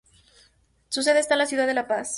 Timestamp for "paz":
1.87-2.09